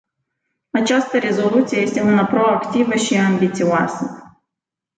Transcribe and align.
Această 0.71 1.17
rezoluție 1.17 1.79
este 1.81 2.01
una 2.01 2.25
proactivă 2.25 2.95
și 2.95 3.17
ambițioasă. 3.17 4.23